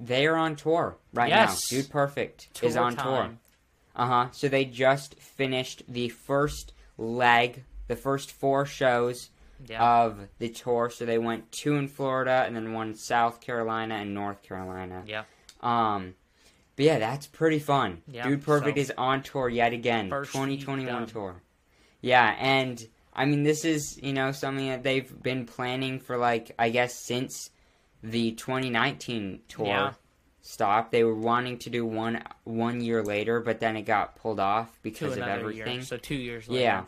They 0.00 0.26
are 0.26 0.36
on 0.36 0.56
tour 0.56 0.96
right 1.12 1.28
Yes. 1.28 1.70
now. 1.70 1.76
Dude 1.78 1.90
Perfect 1.90 2.48
is 2.62 2.74
Tour 2.74 2.82
on 2.82 2.96
tour. 2.96 3.30
Uh 3.94 4.06
huh. 4.06 4.28
So 4.32 4.48
they 4.48 4.64
just 4.64 5.14
finished 5.20 5.82
the 5.88 6.08
first 6.08 6.72
leg, 6.96 7.64
the 7.88 7.96
first 7.96 8.32
four 8.32 8.64
shows 8.64 9.28
Yeah. 9.66 9.82
of 10.04 10.28
the 10.38 10.48
tour. 10.48 10.88
So 10.90 11.04
they 11.04 11.18
went 11.18 11.52
two 11.52 11.76
in 11.76 11.86
Florida 11.88 12.44
and 12.46 12.56
then 12.56 12.72
one 12.72 12.88
in 12.88 12.94
South 12.96 13.40
Carolina 13.40 13.96
and 13.96 14.14
North 14.14 14.42
Carolina. 14.42 15.02
yeah. 15.06 15.24
Um, 15.60 16.14
but 16.76 16.86
yeah, 16.86 16.98
that's 16.98 17.26
pretty 17.26 17.58
fun. 17.58 18.00
Yeah, 18.08 18.26
Dude 18.26 18.42
Perfect 18.42 18.78
so- 18.78 18.80
is 18.80 18.92
on 18.96 19.22
tour 19.22 19.50
yet 19.50 19.74
again. 19.74 20.08
First 20.08 20.32
2021 20.32 21.06
tour. 21.08 21.42
Yeah, 22.00 22.34
and 22.38 22.82
I 23.12 23.26
mean, 23.26 23.42
this 23.42 23.66
is, 23.66 23.98
you 24.02 24.14
know, 24.14 24.32
something 24.32 24.68
that 24.68 24.82
they've 24.82 25.22
been 25.22 25.44
planning 25.44 25.98
for, 25.98 26.16
like, 26.16 26.52
I 26.58 26.70
guess 26.70 26.94
since 27.04 27.50
the 28.02 28.32
2019 28.32 29.40
tour 29.48 29.66
Yeah. 29.66 29.92
stopped. 30.40 30.90
They 30.92 31.04
were 31.04 31.14
wanting 31.14 31.58
to 31.58 31.70
do 31.70 31.84
one 31.84 32.22
one 32.44 32.80
year 32.80 33.02
later, 33.02 33.40
but 33.40 33.60
then 33.60 33.76
it 33.76 33.82
got 33.82 34.16
pulled 34.16 34.40
off 34.40 34.78
because 34.82 35.16
of 35.16 35.22
everything. 35.24 35.74
year. 35.76 35.82
So 35.82 35.96
two 35.96 36.14
years 36.14 36.48
later. 36.48 36.62
Yeah. 36.62 36.84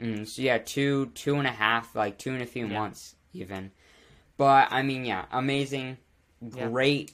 Mm, 0.00 0.26
so 0.26 0.42
yeah, 0.42 0.58
two 0.58 1.06
two 1.14 1.36
and 1.36 1.46
a 1.46 1.50
half, 1.52 1.94
like 1.94 2.18
two 2.18 2.32
and 2.32 2.42
a 2.42 2.46
few 2.46 2.66
Yeah. 2.66 2.78
months 2.78 3.14
even. 3.32 3.70
But 4.36 4.68
I 4.72 4.82
mean, 4.82 5.04
yeah, 5.04 5.26
amazing, 5.30 5.98
great 6.50 7.12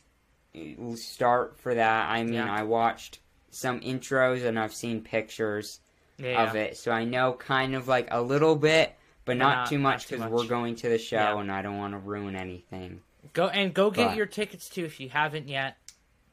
uh, 0.56 0.94
start 0.96 1.58
for 1.58 1.74
that. 1.74 2.08
I 2.10 2.22
mean, 2.24 2.34
Yeah. 2.34 2.52
I 2.52 2.62
watched 2.62 3.20
some 3.50 3.80
intros 3.80 4.44
and 4.44 4.58
I've 4.58 4.74
seen 4.74 5.02
pictures 5.02 5.80
Yeah. 6.16 6.48
of 6.48 6.56
it, 6.56 6.76
so 6.76 6.90
I 6.90 7.04
know 7.04 7.32
kind 7.34 7.74
of 7.74 7.86
like 7.88 8.08
a 8.10 8.20
little 8.22 8.56
bit, 8.56 8.94
but 9.24 9.36
not, 9.36 9.54
not- 9.56 9.68
too 9.68 9.78
much 9.78 10.08
because 10.08 10.26
we're 10.30 10.46
going 10.46 10.74
to 10.76 10.88
the 10.88 10.98
show 10.98 11.16
Yeah. 11.16 11.38
and 11.38 11.52
I 11.52 11.62
don't 11.62 11.78
want 11.78 11.92
to 11.94 11.98
ruin 11.98 12.34
anything. 12.34 13.02
Go 13.32 13.48
and 13.48 13.72
go 13.74 13.90
get 13.90 14.08
But- 14.08 14.16
your 14.16 14.26
tickets 14.26 14.68
too 14.68 14.84
if 14.84 15.00
you 15.00 15.08
haven't 15.08 15.48
yet. 15.48 15.76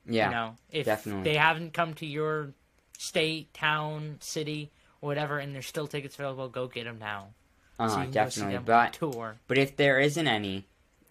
Yeah, 0.07 0.25
You 0.29 0.35
know, 0.35 0.55
if 0.71 0.85
definitely. 0.85 1.23
they 1.23 1.35
haven't 1.37 1.73
come 1.73 1.95
to 1.95 2.05
your 2.05 2.53
state, 2.97 3.53
town, 3.55 4.17
city, 4.21 4.71
whatever, 4.99 5.39
and 5.39 5.53
there's 5.55 5.65
still 5.65 5.87
tickets 5.87 6.13
available, 6.15 6.47
go 6.47 6.67
get 6.67 6.83
them 6.83 6.99
now. 6.99 7.29
uh, 7.79 7.89
so 7.89 7.97
you 7.97 8.03
can 8.03 8.11
go 8.11 8.29
see 8.29 8.41
definitely. 8.41 8.65
But 8.65 8.93
tour. 8.93 9.35
But 9.47 9.57
if 9.57 9.75
there 9.77 9.99
isn't 9.99 10.27
any, 10.27 10.67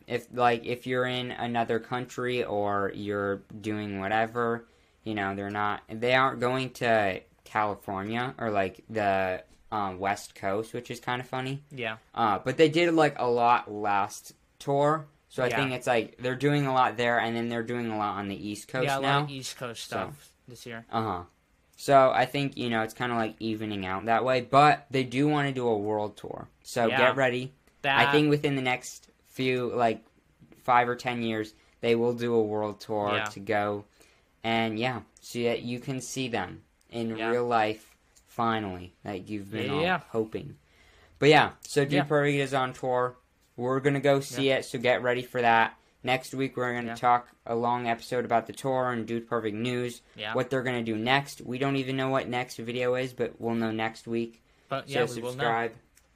if 0.07 0.27
like 0.33 0.65
if 0.65 0.87
you're 0.87 1.07
in 1.07 1.31
another 1.33 1.79
country 1.81 2.45
or 2.45 2.93
you're 2.95 3.43
doing 3.61 3.99
whatever, 4.01 4.67
you 5.03 5.15
know, 5.15 5.35
they're 5.35 5.51
not 5.51 5.83
they 5.89 6.15
aren't 6.15 6.41
going 6.41 6.71
to 6.75 7.21
California 7.45 8.35
or 8.39 8.51
like 8.51 8.83
the 8.89 9.43
um, 9.73 9.99
West 9.99 10.35
Coast, 10.37 10.73
which 10.73 10.91
is 10.91 11.01
kind 11.01 11.21
of 11.21 11.27
funny. 11.29 11.63
Yeah. 11.71 11.97
Uh, 12.15 12.39
but 12.39 12.57
they 12.57 12.69
did 12.69 12.95
like 12.95 13.17
a 13.19 13.27
lot 13.29 13.71
last 13.71 14.33
tour, 14.59 15.07
so 15.35 15.43
I 15.43 15.49
Yeah. 15.49 15.57
think 15.57 15.73
it's 15.73 15.87
like 15.89 16.17
they're 16.19 16.37
doing 16.37 16.65
a 16.67 16.73
lot 16.73 16.97
there, 16.97 17.19
and 17.19 17.35
then 17.37 17.49
they're 17.49 17.65
doing 17.65 17.91
a 17.91 17.99
lot 17.99 18.17
on 18.19 18.29
the 18.29 18.37
East 18.49 18.69
Coast 18.69 18.85
yeah, 18.87 18.99
a 18.99 19.03
now. 19.03 19.21
of 19.25 19.31
East 19.31 19.57
Coast 19.57 19.89
So- 19.89 19.97
stuff 19.97 20.31
this 20.47 20.65
year. 20.65 20.87
Uh 20.93 21.03
huh. 21.03 21.23
So 21.77 22.13
I 22.15 22.25
think 22.25 22.57
you 22.57 22.71
know 22.71 22.83
it's 22.83 22.95
kind 22.95 23.11
of 23.11 23.19
like 23.19 23.35
evening 23.41 23.85
out 23.85 24.05
that 24.05 24.25
way, 24.25 24.43
but 24.43 24.87
they 24.93 25.03
do 25.03 25.27
want 25.27 25.49
to 25.49 25.53
do 25.53 25.67
a 25.67 25.77
world 25.77 26.17
tour. 26.17 26.47
So 26.63 26.87
Yeah. 26.87 26.99
get 26.99 27.17
ready. 27.17 27.53
That 27.83 28.07
I 28.09 28.13
think 28.13 28.31
within 28.31 28.55
the 28.55 28.63
next 28.63 29.11
few, 29.27 29.73
like 29.75 30.05
five 30.63 30.89
or 30.89 30.95
ten 30.95 31.21
years, 31.23 31.53
they 31.81 31.97
will 31.97 32.15
do 32.15 32.33
a 32.33 32.43
world 32.43 32.81
tour 32.81 33.11
Yeah. 33.15 33.25
to 33.25 33.41
go, 33.41 33.87
and 34.45 34.79
yeah, 34.79 35.01
so 35.21 35.41
that 35.41 35.63
you 35.63 35.81
can 35.81 36.01
see 36.01 36.29
them 36.29 36.63
in 36.91 37.13
real 37.17 37.45
life. 37.45 37.91
Finally, 38.29 38.95
like 39.05 39.29
you've 39.29 39.51
been 39.51 39.71
all 39.71 39.99
hoping. 40.11 40.57
But 41.19 41.29
yeah, 41.29 41.51
so 41.63 41.85
DP 41.85 42.35
Yeah. 42.37 42.43
Is 42.45 42.55
on 42.55 42.73
tour. 42.73 43.17
We're 43.57 43.81
gonna 43.81 44.01
go 44.01 44.21
see 44.21 44.51
it, 44.51 44.65
so 44.65 44.79
get 44.79 45.03
ready 45.03 45.23
for 45.23 45.41
that. 45.41 45.77
Next 46.03 46.35
week 46.35 46.57
we're 46.57 46.75
gonna 46.75 46.89
Yeah. 46.89 46.95
talk 46.97 47.29
a 47.47 47.55
long 47.55 47.87
episode 47.89 48.25
about 48.25 48.47
the 48.47 48.53
tour 48.53 48.91
and 48.91 49.07
Dude 49.07 49.29
Perfect 49.29 49.57
news 49.57 50.03
yeah. 50.17 50.35
what 50.35 50.51
they're 50.51 50.63
gonna 50.63 50.83
do 50.83 50.97
next. 50.97 51.41
We 51.41 51.59
don't 51.59 51.77
even 51.77 51.97
know 51.97 52.09
what 52.09 52.29
next 52.29 52.57
video 52.57 52.95
is, 52.95 53.13
but 53.13 53.41
we'll 53.41 53.55
know 53.55 53.71
next 53.71 54.07
week. 54.07 54.41
but 54.69 54.89
so 54.91 55.05
we 55.07 55.21
will 55.21 55.29
know. 55.29 55.31
subscribe. 55.33 55.73